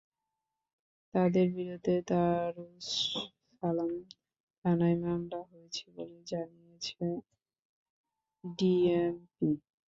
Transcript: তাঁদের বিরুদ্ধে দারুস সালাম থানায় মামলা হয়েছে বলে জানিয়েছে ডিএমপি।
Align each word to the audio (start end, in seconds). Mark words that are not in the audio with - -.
তাঁদের 1.13 1.47
বিরুদ্ধে 1.55 1.95
দারুস 2.09 2.87
সালাম 3.57 3.91
থানায় 4.59 4.97
মামলা 5.03 5.39
হয়েছে 5.49 5.83
বলে 5.95 6.19
জানিয়েছে 6.27 7.05
ডিএমপি। 8.43 9.49